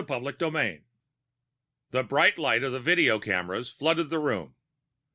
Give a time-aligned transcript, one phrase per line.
[0.03, 0.81] XIII
[1.91, 4.55] The bright light of the video cameras flooded the room.